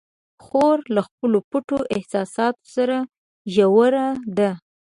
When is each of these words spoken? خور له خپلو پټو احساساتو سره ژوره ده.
خور 0.43 0.77
له 0.95 1.01
خپلو 1.07 1.37
پټو 1.49 1.79
احساساتو 1.95 2.63
سره 2.75 2.97
ژوره 3.53 4.07
ده. 4.37 4.51